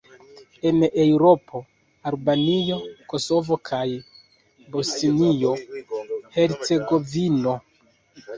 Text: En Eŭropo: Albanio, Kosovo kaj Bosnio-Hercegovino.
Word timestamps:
En 0.67 0.77
Eŭropo: 1.01 1.59
Albanio, 2.11 2.77
Kosovo 3.13 3.59
kaj 3.69 3.83
Bosnio-Hercegovino. 4.77 7.55